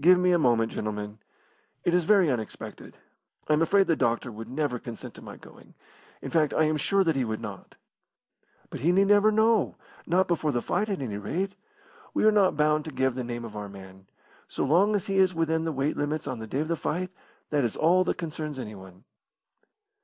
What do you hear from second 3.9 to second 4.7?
doctor would